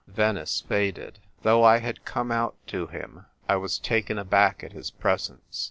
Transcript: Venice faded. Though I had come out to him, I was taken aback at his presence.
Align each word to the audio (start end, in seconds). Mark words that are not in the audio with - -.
Venice 0.07 0.61
faded. 0.61 1.19
Though 1.43 1.63
I 1.63 1.77
had 1.77 2.05
come 2.05 2.31
out 2.31 2.55
to 2.65 2.87
him, 2.87 3.27
I 3.47 3.57
was 3.57 3.77
taken 3.77 4.17
aback 4.17 4.63
at 4.63 4.73
his 4.73 4.89
presence. 4.89 5.59